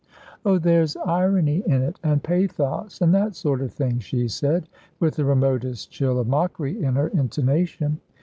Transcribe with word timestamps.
"Oh, 0.43 0.57
there's 0.57 0.97
irony 1.05 1.61
in 1.67 1.83
it, 1.83 1.99
and 2.03 2.23
pathos, 2.23 3.01
and 3.01 3.13
that 3.13 3.35
sort 3.35 3.61
of 3.61 3.71
thing," 3.71 3.99
she 3.99 4.27
said, 4.27 4.67
with 4.99 5.15
the 5.17 5.25
remotest 5.25 5.91
chill 5.91 6.17
of 6.17 6.27
mockery 6.27 6.83
in 6.83 6.95
her 6.95 7.09
intonation. 7.09 7.99